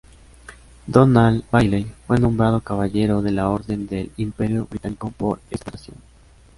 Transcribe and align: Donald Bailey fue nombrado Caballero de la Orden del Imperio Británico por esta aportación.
Donald 0.87 1.43
Bailey 1.51 1.85
fue 2.07 2.19
nombrado 2.19 2.59
Caballero 2.61 3.21
de 3.21 3.31
la 3.33 3.49
Orden 3.49 3.85
del 3.85 4.09
Imperio 4.17 4.65
Británico 4.65 5.11
por 5.11 5.39
esta 5.51 5.69
aportación. 5.69 5.97